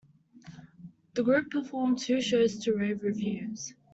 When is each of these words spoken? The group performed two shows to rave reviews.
The 1.13 1.21
group 1.21 1.51
performed 1.51 1.99
two 1.99 2.21
shows 2.21 2.57
to 2.63 2.73
rave 2.75 3.03
reviews. 3.03 3.75